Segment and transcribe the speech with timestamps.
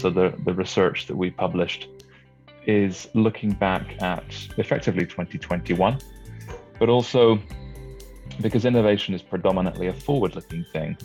[0.00, 1.88] So the, the research that we published
[2.66, 4.24] is looking back at
[4.56, 5.98] effectively 2021,
[6.78, 7.38] but also
[8.40, 10.96] because innovation is predominantly a forward looking thing,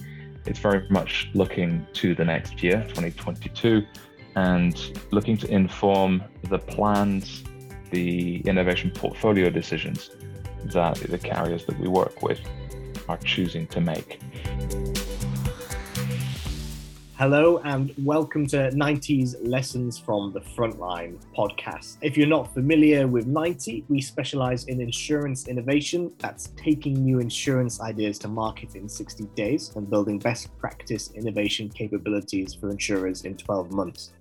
[0.46, 3.84] it's very much looking to the next year, 2022,
[4.38, 7.44] and looking to inform the plans,
[7.92, 10.12] the innovation portfolio decisions
[10.66, 12.40] that the carriers that we work with
[13.10, 14.22] are choosing to make.
[17.18, 21.96] Hello and welcome to 90's Lessons from the Frontline podcast.
[22.02, 26.12] If you're not familiar with 90, we specialize in insurance innovation.
[26.20, 31.70] That's taking new insurance ideas to market in 60 days and building best practice innovation
[31.70, 34.12] capabilities for insurers in 12 months.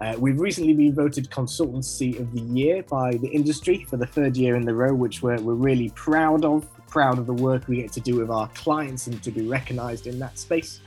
[0.00, 4.38] Uh, we've recently been voted Consultancy of the Year by the industry for the third
[4.38, 6.66] year in the row, which we're, we're really proud of.
[6.88, 10.06] Proud of the work we get to do with our clients and to be recognized
[10.06, 10.80] in that space.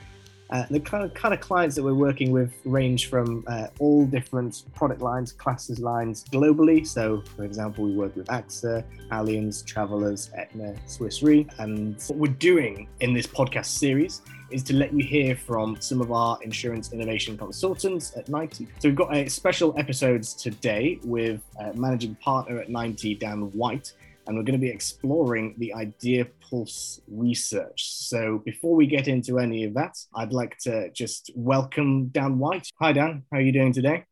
[0.50, 4.06] Uh, the kind of, kind of clients that we're working with range from uh, all
[4.06, 6.86] different product lines, classes lines globally.
[6.86, 11.46] So, for example, we work with AXA, Allianz, Travelers, Aetna, Swiss Re.
[11.58, 16.00] And what we're doing in this podcast series is to let you hear from some
[16.00, 18.68] of our insurance innovation consultants at 90.
[18.78, 23.92] So, we've got a special episodes today with uh, managing partner at 90, Dan White
[24.26, 27.92] and we're going to be exploring the Idea Pulse research.
[27.92, 32.68] So before we get into any of that, I'd like to just welcome Dan White.
[32.80, 33.22] Hi, Dan.
[33.30, 34.04] How are you doing today?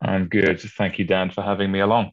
[0.00, 0.60] I'm good.
[0.60, 2.12] Thank you, Dan, for having me along.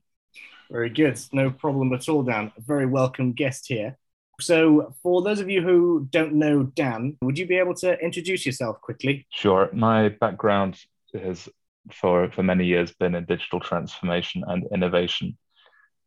[0.71, 1.19] Very good.
[1.31, 2.51] No problem at all, Dan.
[2.57, 3.97] A very welcome guest here.
[4.41, 8.45] So, for those of you who don't know Dan, would you be able to introduce
[8.47, 9.27] yourself quickly?
[9.29, 9.69] Sure.
[9.73, 10.79] My background
[11.13, 11.47] has,
[11.91, 15.37] for, for many years, been in digital transformation and innovation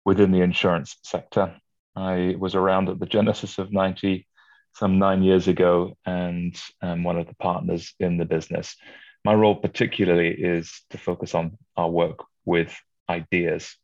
[0.06, 1.54] within the insurance sector.
[1.96, 4.26] I was around at the genesis of 90
[4.74, 8.76] some nine years ago and am one of the partners in the business.
[9.24, 12.78] My role, particularly, is to focus on our work with
[13.10, 13.76] ideas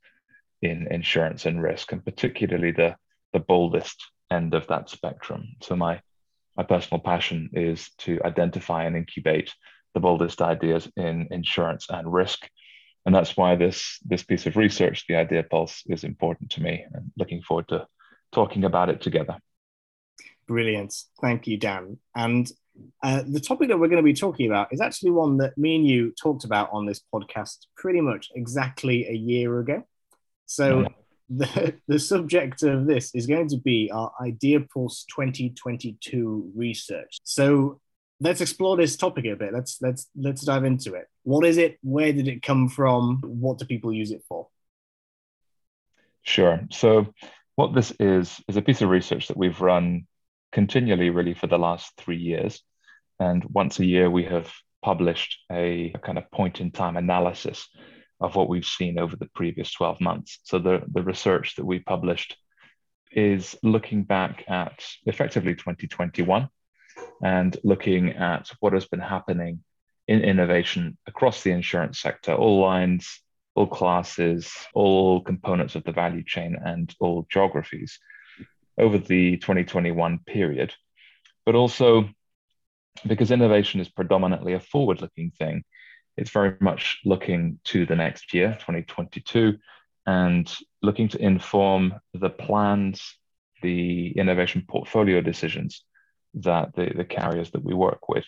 [0.61, 2.95] in insurance and risk, and particularly the,
[3.33, 5.57] the boldest end of that spectrum.
[5.61, 6.01] So, my,
[6.57, 9.53] my personal passion is to identify and incubate
[9.95, 12.49] the boldest ideas in insurance and risk
[13.05, 16.85] and that's why this this piece of research, the Idea Pulse, is important to me.
[16.93, 17.87] And looking forward to
[18.31, 19.37] talking about it together.
[20.47, 21.99] Brilliant, thank you, Dan.
[22.15, 22.51] And
[23.03, 25.77] uh, the topic that we're going to be talking about is actually one that me
[25.77, 29.85] and you talked about on this podcast pretty much exactly a year ago.
[30.47, 30.87] So.
[31.31, 37.21] The, the subject of this is going to be our Idea Pulse 2022 research.
[37.25, 37.81] So
[38.23, 39.53] let's explore this topic a bit.
[39.53, 41.09] Let's let's let's dive into it.
[41.25, 41.79] What is it?
[41.83, 43.21] Where did it come from?
[43.23, 44.49] What do people use it for?
[46.23, 46.61] Sure.
[46.71, 47.13] So
[47.57, 50.07] what this is is a piece of research that we've run
[50.53, 52.63] continually really for the last three years.
[53.19, 54.53] And once a year we have
[54.83, 57.69] published a, a kind of point in time analysis
[58.21, 60.39] of what we've seen over the previous 12 months.
[60.45, 62.37] So the, the research that we published
[63.11, 66.49] is looking back at effectively 2021
[67.23, 69.63] and looking at what has been happening
[70.09, 73.21] in innovation across the insurance sector, all lines,
[73.55, 77.99] all classes, all components of the value chain, and all geographies
[78.79, 80.75] over the 2021 period.
[81.45, 82.09] But also,
[83.07, 85.65] because innovation is predominantly a forward looking thing,
[86.17, 89.57] it's very much looking to the next year, 2022,
[90.07, 90.53] and
[90.83, 93.17] looking to inform the plans,
[93.63, 95.85] the innovation portfolio decisions
[96.35, 98.25] that the, the carriers that we work with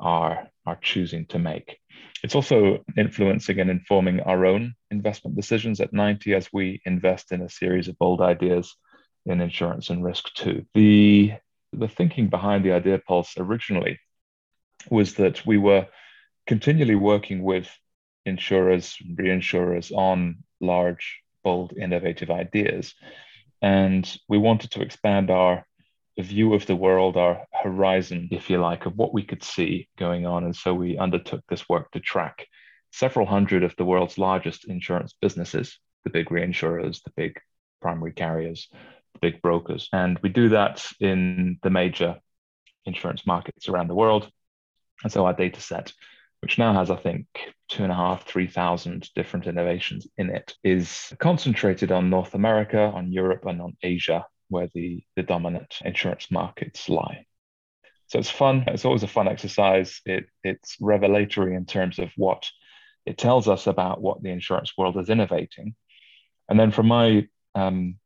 [0.00, 1.78] are, are choosing to make.
[2.22, 7.42] It's also influencing and informing our own investment decisions at 90 as we invest in
[7.42, 8.74] a series of bold ideas
[9.26, 10.66] in insurance and risk too.
[10.74, 11.34] The,
[11.72, 13.98] the thinking behind the Idea Pulse originally
[14.90, 15.86] was that we were
[16.46, 17.68] continually working with
[18.24, 22.94] insurers, reinsurers on large, bold, innovative ideas.
[23.60, 25.66] And we wanted to expand our
[26.22, 30.26] view of the world, our horizon, if you like, of what we could see going
[30.26, 30.44] on.
[30.44, 32.46] And so we undertook this work to track
[32.92, 37.38] several hundred of the world's largest insurance businesses, the big reinsurers, the big
[37.80, 38.68] primary carriers,
[39.14, 39.88] the big brokers.
[39.92, 42.16] And we do that in the major
[42.84, 44.28] insurance markets around the world.
[45.04, 45.92] And so our data set,
[46.40, 47.26] which now has, I think,
[47.68, 53.12] two and a half, 3,000 different innovations in it, is concentrated on North America, on
[53.12, 57.26] Europe, and on Asia where the, the dominant insurance markets lie.
[58.06, 58.64] So it's fun.
[58.68, 60.00] It's always a fun exercise.
[60.06, 62.44] It, it's revelatory in terms of what
[63.04, 65.74] it tells us about what the insurance world is innovating.
[66.48, 67.96] And then from my, um,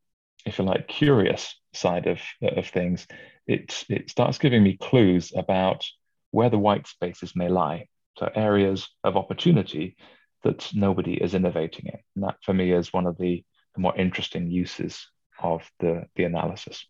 [0.45, 3.07] if you like, curious side of, of things,
[3.47, 5.87] it, it starts giving me clues about
[6.33, 7.87] where the white spaces may lie
[8.19, 9.97] So areas of opportunity
[10.43, 11.99] that nobody is innovating in.
[12.15, 13.45] And that for me is one of the,
[13.75, 15.07] the more interesting uses
[15.43, 16.87] of the, the analysis.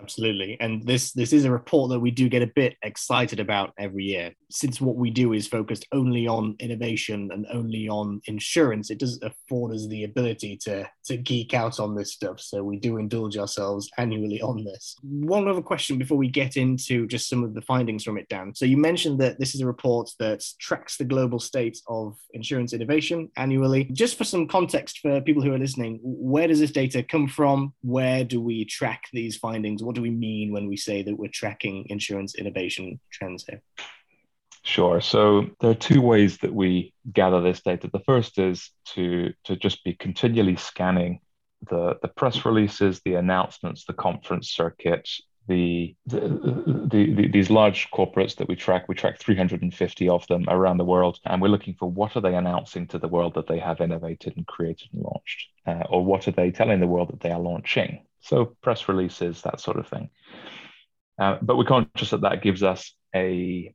[0.00, 0.56] Absolutely.
[0.60, 4.04] And this this is a report that we do get a bit excited about every
[4.04, 4.32] year.
[4.50, 9.20] Since what we do is focused only on innovation and only on insurance, it does
[9.22, 12.40] afford us the ability to to geek out on this stuff.
[12.40, 14.94] So we do indulge ourselves annually on this.
[15.02, 18.54] One other question before we get into just some of the findings from it, Dan.
[18.54, 22.72] So you mentioned that this is a report that tracks the global state of insurance
[22.72, 23.84] innovation annually.
[23.92, 27.72] Just for some context for people who are listening, where does this data come from?
[27.82, 29.82] Where do we track these findings?
[29.88, 33.62] What do we mean when we say that we're tracking insurance innovation trends here?
[34.62, 35.00] Sure.
[35.00, 37.88] So there are two ways that we gather this data.
[37.90, 41.20] The first is to, to just be continually scanning
[41.70, 45.08] the, the press releases, the announcements, the conference circuit,
[45.46, 46.20] the, the,
[46.90, 48.90] the, the, these large corporates that we track.
[48.90, 52.34] We track 350 of them around the world, and we're looking for what are they
[52.34, 56.28] announcing to the world that they have innovated and created and launched, uh, or what
[56.28, 58.04] are they telling the world that they are launching.
[58.20, 60.10] So press releases, that sort of thing.
[61.18, 63.74] Uh, but we're conscious that that gives us a,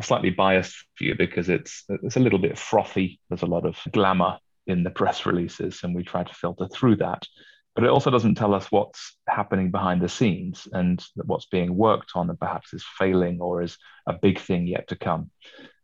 [0.00, 3.20] slightly biased view because it's it's a little bit frothy.
[3.28, 6.96] There's a lot of glamour in the press releases, and we try to filter through
[6.96, 7.26] that.
[7.74, 12.12] But it also doesn't tell us what's happening behind the scenes and what's being worked
[12.14, 15.30] on and perhaps is failing or is a big thing yet to come.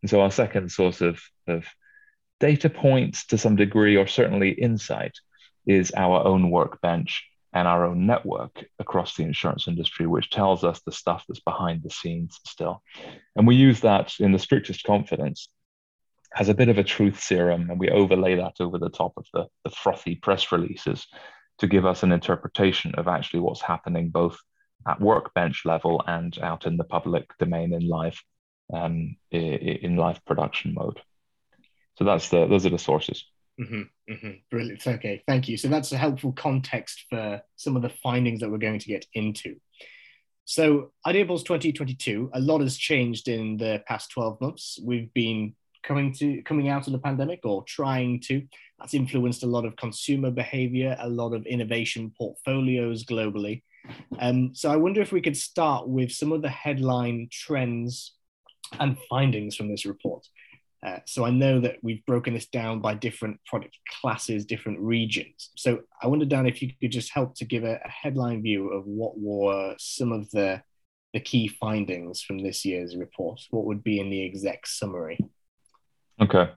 [0.03, 1.67] And so our second source of, of
[2.41, 5.13] data points to some degree, or certainly insight,
[5.67, 10.81] is our own workbench and our own network across the insurance industry, which tells us
[10.85, 12.83] the stuff that's behind the scenes still.
[13.37, 15.49] And we use that in the strictest confidence
[16.37, 19.27] as a bit of a truth serum, and we overlay that over the top of
[19.33, 21.07] the, the frothy press releases
[21.59, 24.39] to give us an interpretation of actually what's happening both
[24.87, 28.21] at workbench level and out in the public domain in live
[28.73, 31.01] um, in live production mode.
[31.99, 33.25] So that's the those are the sources.
[33.61, 34.31] Mm-hmm, mm-hmm.
[34.51, 34.87] Brilliant.
[34.87, 35.57] Okay, thank you.
[35.57, 39.07] So that's a helpful context for some of the findings that we're going to get
[39.15, 39.57] into.
[40.45, 44.79] So, Idea Pulse 2022, a lot has changed in the past 12 months.
[44.83, 48.43] We've been coming to coming out of the pandemic or trying to.
[48.79, 53.63] That's influenced a lot of consumer behavior, a lot of innovation portfolios globally.
[54.19, 58.15] Um, so, I wonder if we could start with some of the headline trends
[58.81, 60.27] and findings from this report.
[60.87, 65.51] Uh, so I know that we've broken this down by different product classes, different regions.
[65.57, 68.71] So I wonder, Dan, if you could just help to give a, a headline view
[68.71, 70.63] of what were some of the
[71.15, 73.41] the key findings from this year's report.
[73.51, 75.19] What would be in the exec summary?
[76.21, 76.51] Okay.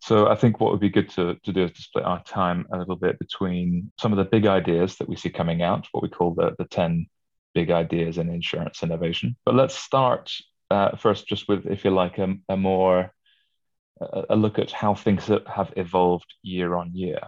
[0.00, 2.66] So I think what would be good to, to do is to split our time
[2.72, 6.02] a little bit between some of the big ideas that we see coming out, what
[6.02, 7.06] we call the, the 10
[7.54, 9.36] big ideas in insurance innovation.
[9.44, 10.32] But let's start
[10.70, 13.12] uh, first just with, if you like, a, a more
[14.00, 17.20] a look at how things have evolved year on year.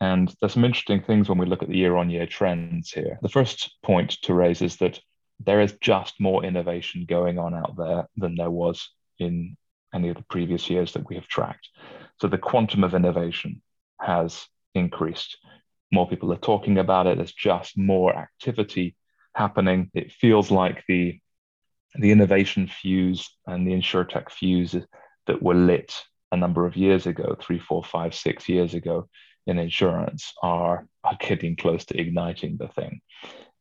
[0.00, 3.18] And there's some interesting things when we look at the year on year trends here.
[3.22, 5.00] The first point to raise is that
[5.40, 9.56] there is just more innovation going on out there than there was in
[9.94, 11.68] any of the previous years that we have tracked.
[12.20, 13.62] So the quantum of innovation
[14.00, 15.38] has increased.
[15.92, 17.16] More people are talking about it.
[17.16, 18.96] There's just more activity
[19.34, 19.90] happening.
[19.94, 21.20] It feels like the
[21.98, 24.76] the innovation fuse and the insurtech fuse
[25.26, 25.94] that were lit
[26.32, 29.08] a number of years ago, three, four, five, six years ago
[29.46, 33.00] in insurance, are, are getting close to igniting the thing.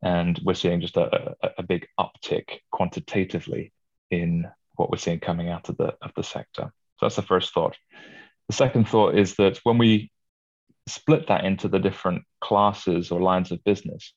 [0.02, 3.72] And we're seeing just a, a, a big uptick quantitatively
[4.12, 4.46] in
[4.76, 6.72] what we're seeing coming out of the, of the sector.
[6.98, 7.78] So that's the first thought.
[8.50, 10.12] The second thought is that when we
[10.88, 14.14] split that into the different classes or lines of business,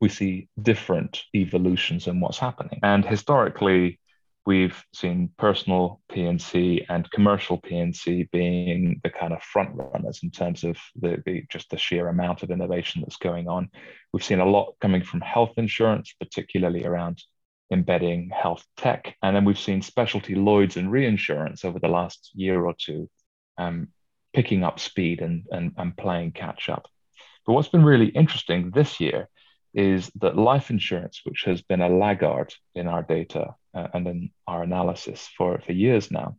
[0.00, 2.80] we see different evolutions in what's happening.
[2.82, 3.98] And historically,
[4.46, 10.62] we've seen personal P&C and commercial P&C being the kind of front runners in terms
[10.62, 13.68] of the, the just the sheer amount of innovation that's going on.
[14.12, 17.22] We've seen a lot coming from health insurance, particularly around
[17.72, 19.16] embedding health tech.
[19.20, 23.10] And then we've seen specialty Lloyd's and reinsurance over the last year or two
[23.58, 23.88] um,
[24.32, 26.86] picking up speed and, and, and playing catch up.
[27.44, 29.28] But what's been really interesting this year
[29.76, 34.30] is that life insurance, which has been a laggard in our data uh, and in
[34.46, 36.36] our analysis for, for years now,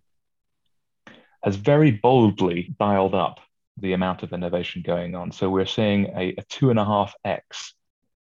[1.44, 3.40] has very boldly dialed up
[3.78, 5.32] the amount of innovation going on.
[5.32, 7.76] So we're seeing a, a two and a half X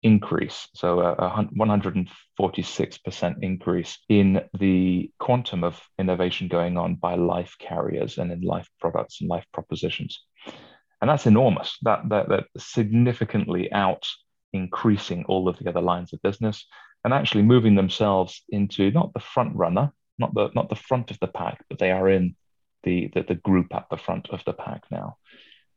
[0.03, 7.55] increase, so a, a 146% increase in the quantum of innovation going on by life
[7.60, 10.24] carriers and in life products and life propositions.
[11.01, 11.77] And that's enormous.
[11.81, 14.08] That, that, that significantly out
[14.53, 16.65] increasing all of the other lines of business
[17.03, 19.91] and actually moving themselves into not the front runner
[20.22, 22.36] not the not the front of the pack, but they are in
[22.84, 25.17] the, the, the group at the front of the pack now.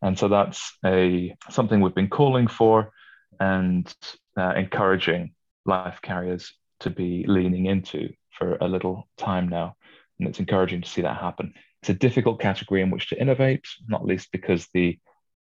[0.01, 2.93] And so that's a something we've been calling for
[3.41, 3.93] and
[4.39, 5.35] uh, encouraging
[5.67, 9.77] life carriers to be leaning into for a little time now.
[10.19, 11.55] And it's encouraging to see that happen.
[11.83, 14.99] It's a difficult category in which to innovate, not least because the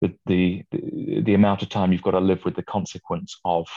[0.01, 3.67] the, the, the, amount of time you've got to live with the consequence of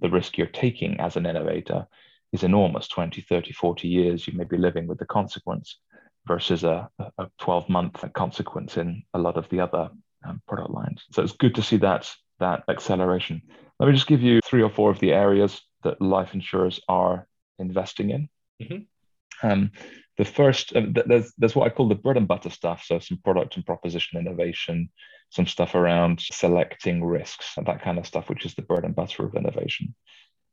[0.00, 1.86] the risk you're taking as an innovator
[2.32, 2.88] is enormous.
[2.88, 5.78] 20 30 40 years you may be living with the consequence
[6.26, 9.90] versus a, a 12 month consequence in a lot of the other
[10.24, 11.04] um, product lines.
[11.12, 13.42] So it's good to see that that acceleration.
[13.78, 17.26] Let me just give you three or four of the areas that life insurers are
[17.58, 18.28] investing in.
[18.60, 19.48] Mm-hmm.
[19.48, 19.70] um,
[20.16, 22.82] the first uh, there's, there's what i call the bread and butter stuff.
[22.84, 24.90] So some product and proposition innovation
[25.30, 28.96] some stuff around selecting risks and that kind of stuff which is the bread and
[28.96, 29.94] butter of innovation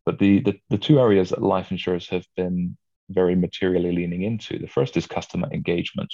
[0.05, 2.77] but the, the, the two areas that life insurers have been
[3.09, 6.13] very materially leaning into the first is customer engagement.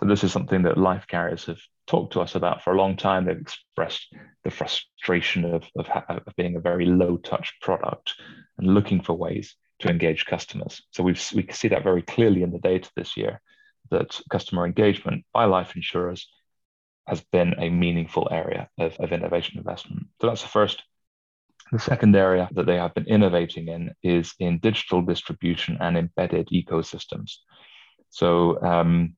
[0.00, 2.96] So, this is something that life carriers have talked to us about for a long
[2.96, 3.24] time.
[3.24, 8.14] They've expressed the frustration of, of, of being a very low touch product
[8.58, 10.82] and looking for ways to engage customers.
[10.90, 13.40] So, we've, we see that very clearly in the data this year
[13.90, 16.28] that customer engagement by life insurers
[17.06, 20.06] has been a meaningful area of, of innovation investment.
[20.20, 20.82] So, that's the first
[21.72, 26.48] the second area that they have been innovating in is in digital distribution and embedded
[26.52, 27.38] ecosystems.
[28.10, 29.16] So, um,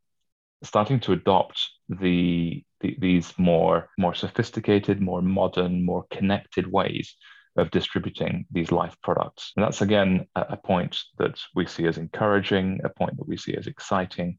[0.62, 7.14] starting to adopt the, the, these more more sophisticated, more modern, more connected ways
[7.56, 9.52] of distributing these life products.
[9.56, 13.36] And that's again a, a point that we see as encouraging, a point that we
[13.36, 14.38] see as exciting,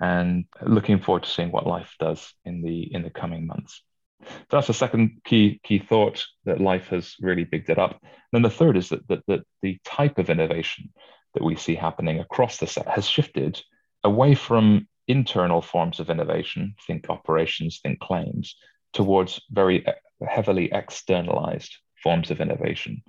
[0.00, 3.82] and looking forward to seeing what life does in the in the coming months.
[4.22, 7.98] So that's the second key key thought that life has really bigged it up.
[8.02, 10.92] And then the third is that, that, that the type of innovation
[11.34, 13.62] that we see happening across the set has shifted
[14.04, 18.56] away from internal forms of innovation, think operations, think claims,
[18.92, 19.84] towards very
[20.26, 23.02] heavily externalized forms of innovation.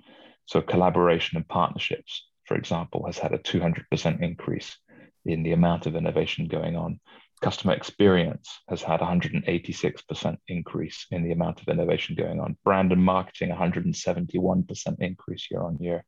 [0.46, 4.76] So collaboration and partnerships, for example, has had a 200% increase
[5.24, 7.00] in the amount of innovation going on
[7.40, 12.56] customer experience has had 186% increase in the amount of innovation going on.
[12.64, 16.04] Brand and marketing, 171% increase year on year.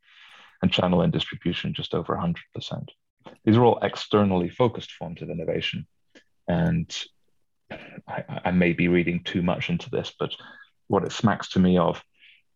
[0.62, 2.36] And channel and distribution, just over 100%.
[3.44, 5.86] These are all externally focused forms of innovation.
[6.48, 6.94] And
[8.06, 10.32] I, I may be reading too much into this, but
[10.88, 12.02] what it smacks to me of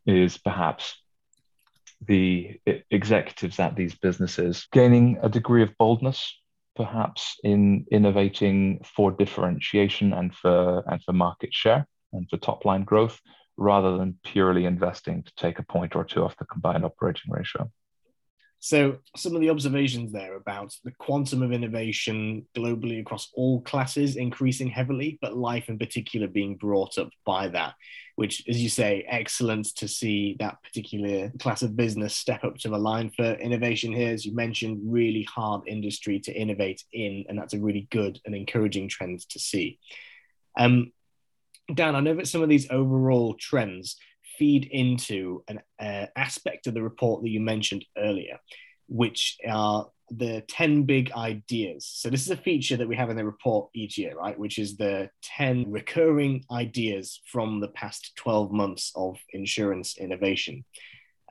[0.07, 1.01] is perhaps
[2.07, 6.37] the executives at these businesses gaining a degree of boldness
[6.77, 12.85] perhaps in innovating for differentiation and for and for market share and for top line
[12.85, 13.21] growth
[13.57, 17.71] rather than purely investing to take a point or two off the combined operating ratio.
[18.65, 24.17] So, some of the observations there about the quantum of innovation globally across all classes
[24.17, 27.75] increasing heavily, but life in particular being brought up by that,
[28.17, 32.71] which, as you say, excellent to see that particular class of business step up to
[32.71, 34.15] the line for innovation here.
[34.15, 38.35] As you mentioned, really hard industry to innovate in, and that's a really good and
[38.35, 39.79] encouraging trend to see.
[40.59, 40.91] Um,
[41.75, 43.99] Dan, I know that some of these overall trends
[44.39, 48.39] feed into an uh, aspect of the report that you mentioned earlier,
[48.89, 51.87] which are the 10 big ideas.
[51.87, 54.39] So, this is a feature that we have in the report each year, right?
[54.39, 60.65] Which is the 10 recurring ideas from the past 12 months of insurance innovation.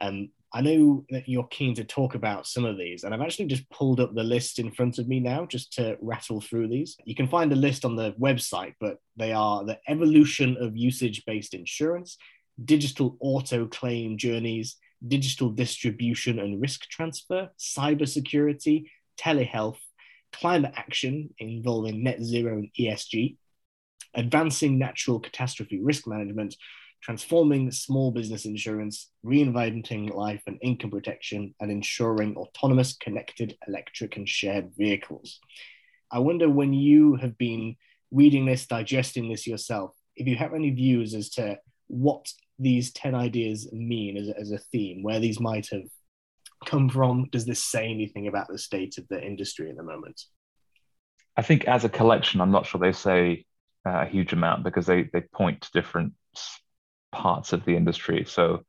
[0.02, 3.46] Um, I know that you're keen to talk about some of these, and I've actually
[3.46, 6.96] just pulled up the list in front of me now just to rattle through these.
[7.06, 11.24] You can find the list on the website, but they are the evolution of usage
[11.26, 12.18] based insurance,
[12.64, 19.78] digital auto claim journeys, digital distribution and risk transfer, cybersecurity, telehealth,
[20.32, 23.38] climate action involving net zero and ESG,
[24.16, 26.56] advancing natural catastrophe risk management,
[27.02, 34.28] transforming small business insurance, reinventing life and income protection, and ensuring autonomous, connected, electric, and
[34.28, 35.40] shared vehicles.
[36.12, 37.76] I wonder when you have been
[38.12, 41.58] reading this, digesting this yourself, if you have any views as to
[41.88, 45.86] what these 10 ideas mean as, as a theme, where these might have
[46.66, 47.28] come from?
[47.32, 50.22] Does this say anything about the state of the industry at the moment?
[51.36, 53.46] I think as a collection, I'm not sure they say
[53.86, 56.14] uh, a huge amount because they, they point to different
[57.12, 58.26] parts of the industry.
[58.28, 58.64] So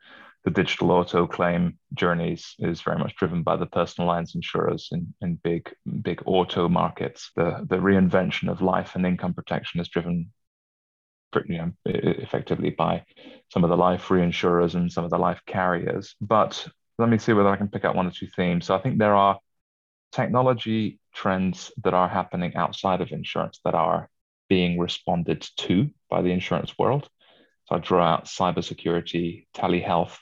[0.45, 5.15] the digital auto claim journeys is very much driven by the personal lines insurers in,
[5.23, 5.73] in big
[6.03, 7.31] big auto markets.
[7.35, 10.31] The the reinvention of life and income protection is driven
[11.47, 13.05] you know, effectively by
[13.53, 16.15] some of the life reinsurers and some of the life carriers.
[16.21, 16.67] But
[16.99, 18.67] let me see whether I can pick out one or two themes.
[18.67, 19.39] So I think there are
[20.13, 24.09] technology trends that are happening outside of insurance that are
[24.49, 27.09] being responded to by the insurance world.
[27.67, 30.17] So I draw out cybersecurity, telehealth,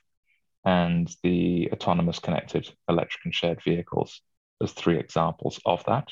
[0.65, 4.21] and the autonomous connected electric and shared vehicles
[4.63, 6.09] as three examples of that.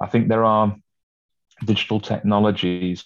[0.00, 0.76] I think there are
[1.64, 3.04] digital technologies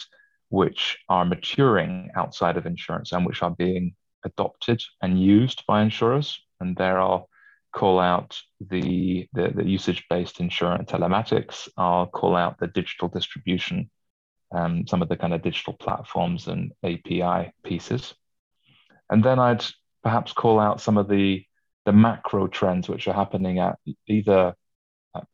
[0.49, 6.41] which are maturing outside of insurance and which are being adopted and used by insurers.
[6.61, 7.29] And there I'll
[7.73, 11.69] call out the, the, the usage-based insurance telematics.
[11.77, 13.91] I'll call out the digital distribution,
[14.53, 18.15] um, some of the kind of digital platforms and API pieces.
[19.11, 19.65] And then I'd
[20.03, 21.45] perhaps call out some of the,
[21.85, 24.55] the macro trends which are happening at either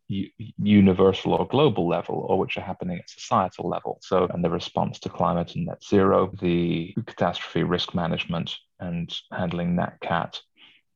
[0.09, 3.99] universal or global level, or which are happening at societal level.
[4.03, 9.77] So, and the response to climate and net zero, the catastrophe risk management, and handling
[9.77, 10.41] nat cat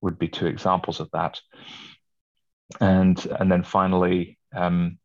[0.01, 1.41] would be two examples of that.
[2.81, 4.99] And and then finally, um,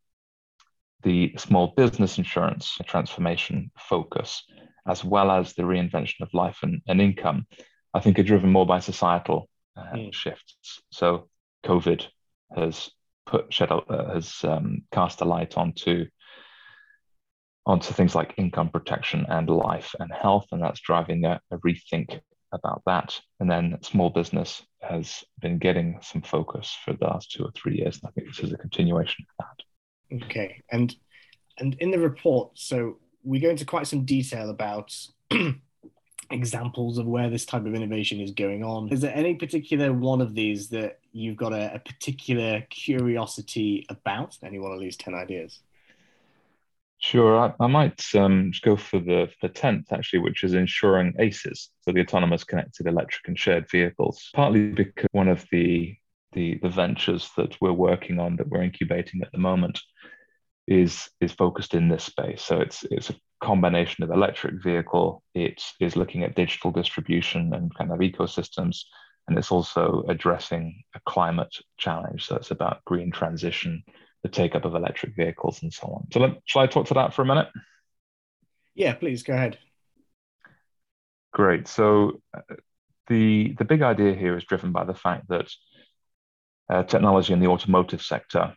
[1.02, 4.44] the small business insurance transformation focus,
[4.86, 7.46] as well as the reinvention of life and, and income,
[7.92, 10.14] I think are driven more by societal uh, mm.
[10.14, 10.82] shifts.
[10.90, 11.28] So,
[11.64, 12.06] COVID
[12.54, 12.90] has
[13.26, 16.06] put shed uh, has um, cast a light onto
[17.66, 22.20] onto things like income protection and life and health, and that's driving a, a rethink
[22.52, 23.18] about that.
[23.40, 27.78] And then small business has been getting some focus for the last two or three
[27.78, 30.24] years, and I think this is a continuation of that.
[30.26, 30.94] Okay, and
[31.58, 34.94] and in the report, so we go into quite some detail about
[36.30, 38.88] examples of where this type of innovation is going on.
[38.90, 44.36] Is there any particular one of these that you've got a, a particular curiosity about?
[44.42, 45.60] Any one of these 10 ideas?
[46.98, 51.14] Sure, I, I might um, just go for the, the 10th actually, which is ensuring
[51.18, 55.94] ACEs, so the autonomous connected electric and shared vehicles, partly because one of the,
[56.32, 59.78] the, the ventures that we're working on, that we're incubating at the moment,
[60.66, 62.42] is is focused in this space.
[62.42, 65.22] So it's it's a combination of electric vehicle.
[65.34, 68.82] It is looking at digital distribution and kind of ecosystems,
[69.28, 72.26] and it's also addressing a climate challenge.
[72.26, 73.84] So it's about green transition,
[74.22, 76.06] the take up of electric vehicles, and so on.
[76.12, 77.48] So let, shall I talk to that for a minute?
[78.74, 79.58] Yeah, please go ahead.
[81.32, 81.68] Great.
[81.68, 82.40] So uh,
[83.08, 85.50] the the big idea here is driven by the fact that
[86.70, 88.54] uh, technology in the automotive sector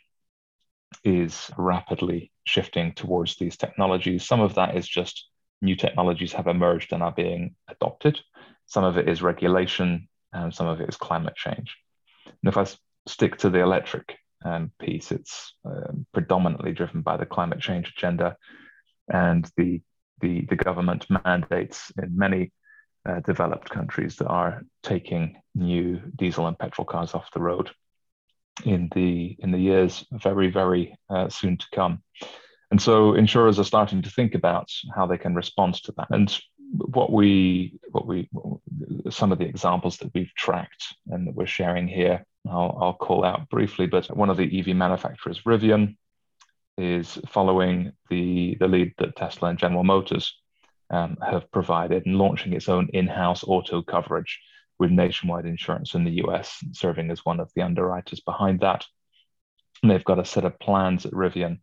[1.03, 4.25] is rapidly shifting towards these technologies.
[4.25, 5.27] Some of that is just
[5.61, 8.19] new technologies have emerged and are being adopted.
[8.65, 11.75] Some of it is regulation, and some of it is climate change.
[12.25, 12.65] And if I
[13.07, 18.37] stick to the electric um, piece, it's uh, predominantly driven by the climate change agenda
[19.07, 19.81] and the
[20.19, 22.51] the, the government mandates in many
[23.07, 27.69] uh, developed countries that are taking new diesel and petrol cars off the road
[28.65, 32.01] in the in the years very very uh, soon to come.
[32.69, 36.07] And so insurers are starting to think about how they can respond to that.
[36.09, 36.37] And
[36.71, 38.29] what we what we
[39.09, 43.23] some of the examples that we've tracked and that we're sharing here I'll, I'll call
[43.23, 45.95] out briefly but one of the ev manufacturers rivian
[46.77, 50.35] is following the the lead that tesla and general motors
[50.89, 54.39] um, have provided and launching its own in-house auto coverage
[54.79, 58.85] with nationwide insurance in the US, serving as one of the underwriters behind that.
[59.81, 61.59] And they've got a set of plans at Rivian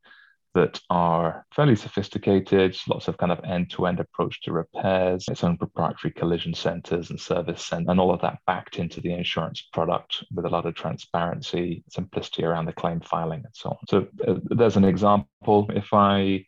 [0.54, 6.12] that are fairly sophisticated, lots of kind of end-to-end approach to repairs, its own proprietary
[6.12, 10.44] collision centers and service and, and all of that backed into the insurance product with
[10.44, 13.78] a lot of transparency, simplicity around the claim filing and so on.
[13.88, 15.68] So uh, there's an example.
[15.70, 16.46] If I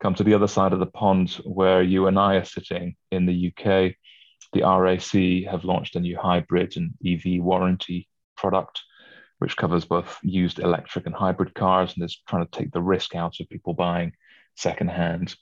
[0.00, 3.26] come to the other side of the pond where you and I are sitting in
[3.26, 3.94] the UK,
[4.52, 8.80] the RAC have launched a new hybrid and EV warranty product,
[9.38, 13.14] which covers both used electric and hybrid cars and is trying to take the risk
[13.14, 14.12] out of people buying
[14.56, 15.34] secondhand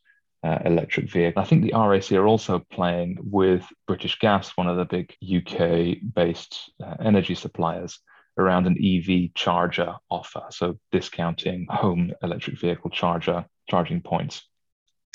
[0.44, 1.44] uh, electric vehicles.
[1.44, 5.96] I think the RAC are also playing with British Gas, one of the big UK
[6.14, 7.98] based uh, energy suppliers,
[8.36, 10.42] around an EV charger offer.
[10.50, 14.42] So discounting home electric vehicle charger charging points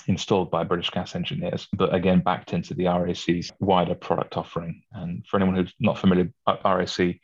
[0.07, 4.83] installed by British Gas engineers, but again backed into the RAC's wider product offering.
[4.91, 7.19] And for anyone who's not familiar, RAC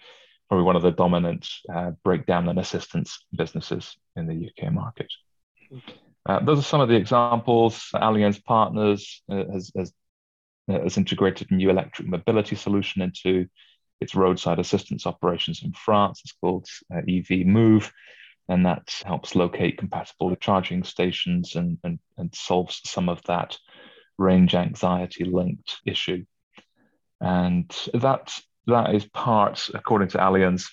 [0.49, 5.11] probably one of the dominant uh, breakdown and assistance businesses in the UK market.
[6.25, 7.89] Uh, those are some of the examples.
[7.93, 9.93] Allianz Partners uh, has, has,
[10.67, 13.47] uh, has integrated new electric mobility solution into
[14.01, 16.21] its roadside assistance operations in France.
[16.23, 17.91] It's called uh, EV Move
[18.49, 23.57] and that helps locate compatible charging stations and, and, and solves some of that
[24.17, 26.25] range anxiety linked issue.
[27.21, 28.33] And that
[28.65, 30.65] that is part, according to Allianz,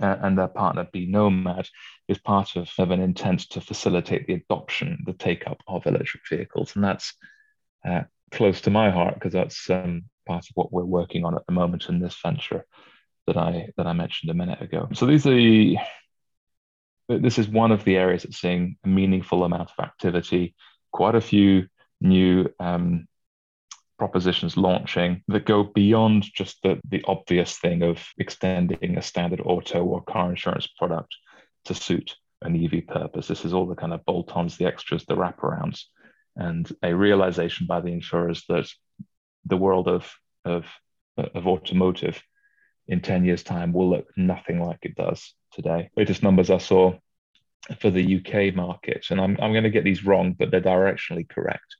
[0.00, 1.68] uh, and their partner BeNomad
[2.08, 6.22] is part of, of an intent to facilitate the adoption, the take up of electric
[6.28, 6.74] vehicles.
[6.74, 7.14] And that's
[7.86, 11.46] uh, close to my heart because that's um, part of what we're working on at
[11.46, 12.64] the moment in this venture
[13.26, 14.88] that I that I mentioned a minute ago.
[14.94, 15.76] So these are the,
[17.08, 20.54] this is one of the areas that's seeing a meaningful amount of activity,
[20.92, 21.66] quite a few
[22.00, 23.08] new um,
[23.98, 29.82] propositions launching that go beyond just the, the obvious thing of extending a standard auto
[29.84, 31.16] or car insurance product
[31.64, 33.26] to suit an EV purpose.
[33.26, 35.84] This is all the kind of bolt ons, the extras, the wraparounds,
[36.36, 38.68] and a realization by the insurers that
[39.44, 40.12] the world of,
[40.44, 40.66] of,
[41.16, 42.22] of automotive
[42.88, 45.90] in 10 years' time will look nothing like it does today.
[45.96, 46.94] Latest numbers I saw
[47.80, 51.28] for the UK market, and I'm, I'm going to get these wrong, but they're directionally
[51.28, 51.76] correct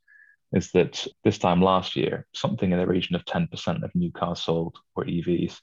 [0.53, 4.43] is that this time last year, something in the region of 10% of new cars
[4.43, 5.61] sold were EVs.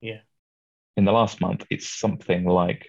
[0.00, 0.20] Yeah.
[0.96, 2.88] In the last month, it's something like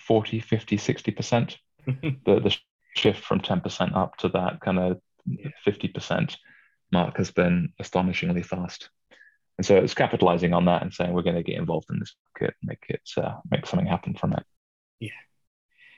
[0.00, 1.56] 40, 50, 60%.
[1.86, 2.56] the, the
[2.94, 5.00] shift from 10% up to that kind of
[5.66, 6.36] 50%
[6.92, 8.90] mark has been astonishingly fast.
[9.58, 12.14] And so it's capitalizing on that and saying we're going to get involved in this
[12.32, 14.44] market, make it uh, make something happen from it.
[15.00, 15.10] Yeah.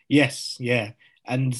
[0.09, 0.57] Yes.
[0.59, 0.93] Yeah.
[1.27, 1.55] And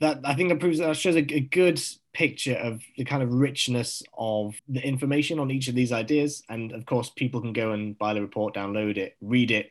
[0.00, 1.80] that I think that proves that shows a, a, good
[2.12, 6.42] picture of the kind of richness of the information on each of these ideas.
[6.48, 9.70] And of course, people can go and buy the report, download it, read it.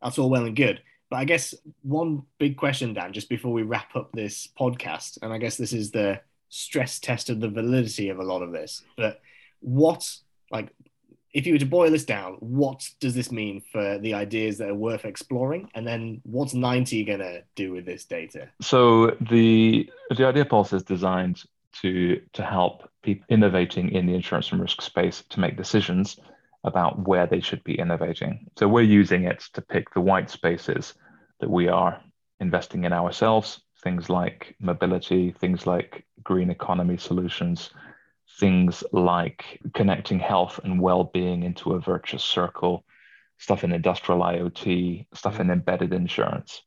[0.00, 0.80] That's all well and good.
[1.10, 5.32] But I guess one big question, Dan, just before we wrap up this podcast, and
[5.32, 8.82] I guess this is the stress test of the validity of a lot of this.
[8.96, 9.20] But
[9.60, 10.08] what,
[10.50, 10.72] like,
[11.34, 14.68] if you were to boil this down, what does this mean for the ideas that
[14.68, 15.68] are worth exploring?
[15.74, 18.48] And then what's 90 going to do with this data?
[18.62, 21.42] So the the idea pulse is designed
[21.82, 26.16] to to help people innovating in the insurance and risk space to make decisions
[26.62, 28.46] about where they should be innovating.
[28.56, 30.94] So we're using it to pick the white spaces
[31.40, 32.00] that we are
[32.40, 37.70] investing in ourselves, things like mobility, things like green economy solutions,
[38.40, 42.84] things like connecting health and well-being into a virtuous circle
[43.38, 46.62] stuff in industrial iot stuff in embedded insurance.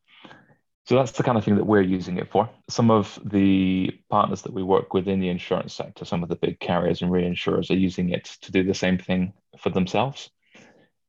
[0.85, 2.49] So that's the kind of thing that we're using it for.
[2.69, 6.35] Some of the partners that we work with in the insurance sector some of the
[6.35, 10.29] big carriers and reinsurers are using it to do the same thing for themselves.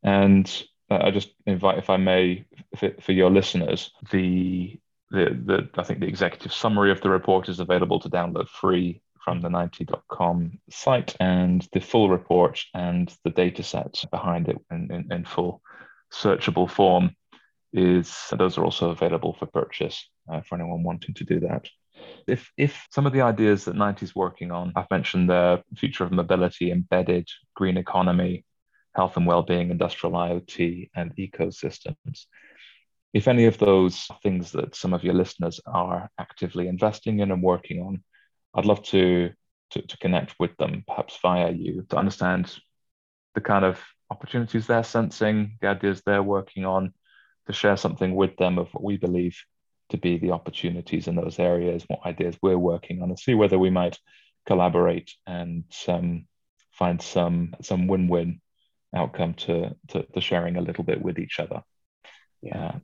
[0.03, 0.51] And
[0.91, 2.45] uh, i just invite if i may
[2.77, 4.79] for, for your listeners the
[5.11, 9.01] the, the I think the executive summary of the report is available to download free
[9.29, 14.91] from the 90.com site and the full report and the data set behind it in,
[14.91, 15.61] in, in full
[16.11, 17.11] searchable form
[17.75, 21.69] is those are also available for purchase uh, for anyone wanting to do that.
[22.27, 26.05] If, if some of the ideas that 90 is working on, I've mentioned the future
[26.05, 28.47] of mobility, embedded, green economy,
[28.95, 32.25] health and well-being, industrial IoT, and ecosystems.
[33.13, 37.43] If any of those things that some of your listeners are actively investing in and
[37.43, 38.03] working on
[38.55, 39.31] I'd love to,
[39.71, 42.59] to, to connect with them, perhaps via you, to understand
[43.35, 43.81] the kind of
[44.11, 46.93] opportunities they're sensing, the ideas they're working on,
[47.47, 49.37] to share something with them of what we believe
[49.91, 53.59] to be the opportunities in those areas, what ideas we're working on, and see whether
[53.59, 53.99] we might
[54.47, 56.27] collaborate and um,
[56.73, 58.41] find some some win-win
[58.95, 61.63] outcome to, to, to sharing a little bit with each other.
[62.43, 62.67] Yeah.
[62.67, 62.79] Uh,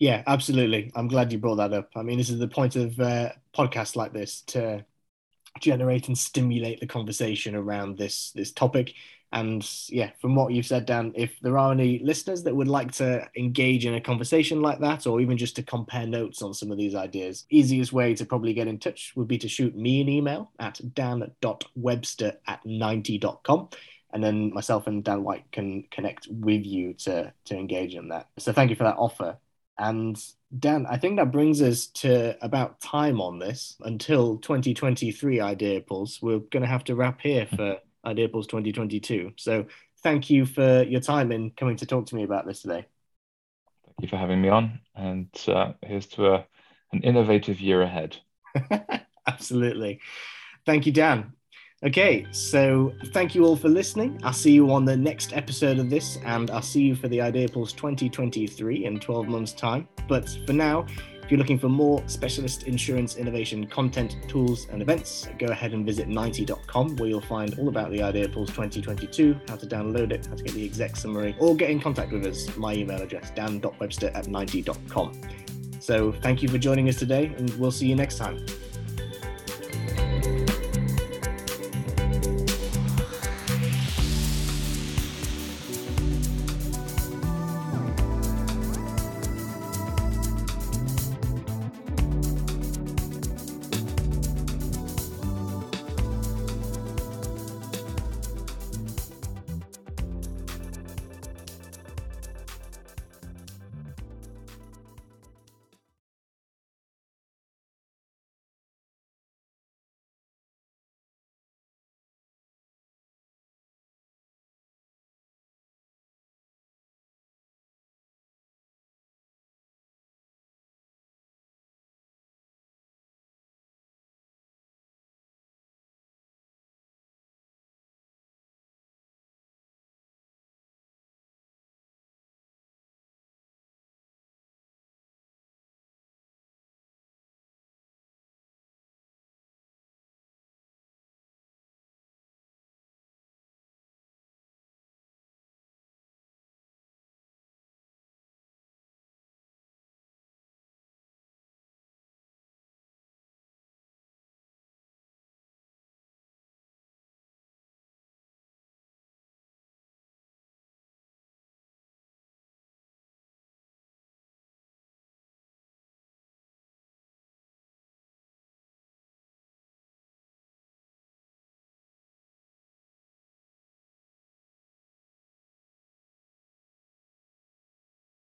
[0.00, 0.90] yeah, absolutely.
[0.96, 1.90] I'm glad you brought that up.
[1.94, 4.84] I mean, this is the point of uh, podcasts like this to
[5.60, 8.94] generate and stimulate the conversation around this this topic.
[9.32, 12.92] And yeah, from what you've said, Dan, if there are any listeners that would like
[12.92, 16.72] to engage in a conversation like that, or even just to compare notes on some
[16.72, 20.00] of these ideas, easiest way to probably get in touch would be to shoot me
[20.00, 23.68] an email at dan.webster at 90.com.
[24.12, 28.28] And then myself and Dan White can connect with you to, to engage in that.
[28.38, 29.38] So thank you for that offer.
[29.80, 30.22] And
[30.58, 36.20] Dan, I think that brings us to about time on this until 2023 Idea Pulse.
[36.20, 39.32] We're going to have to wrap here for Idea Pulse 2022.
[39.36, 39.64] So
[40.02, 42.84] thank you for your time in coming to talk to me about this today.
[43.86, 44.80] Thank you for having me on.
[44.94, 46.46] And uh, here's to a,
[46.92, 48.18] an innovative year ahead.
[49.26, 50.00] Absolutely.
[50.66, 51.32] Thank you, Dan.
[51.82, 54.20] Okay, so thank you all for listening.
[54.22, 57.22] I'll see you on the next episode of this, and I'll see you for the
[57.22, 59.88] Idea Pulse 2023 in 12 months' time.
[60.06, 60.84] But for now,
[61.22, 65.86] if you're looking for more specialist insurance innovation content, tools, and events, go ahead and
[65.86, 70.26] visit 90.com where you'll find all about the Idea Pulse 2022, how to download it,
[70.26, 72.54] how to get the exec summary, or get in contact with us.
[72.58, 75.18] My email address, dan.webster at 90.com.
[75.80, 78.44] So thank you for joining us today, and we'll see you next time.